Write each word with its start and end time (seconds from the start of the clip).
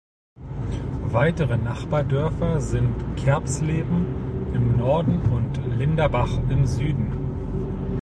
Weitere 1.13 1.57
Nachbardörfer 1.59 2.59
sind 2.59 2.95
Kerspleben 3.17 4.51
im 4.51 4.75
Norden 4.75 5.21
und 5.31 5.57
Linderbach 5.77 6.39
im 6.49 6.65
Süden. 6.65 7.11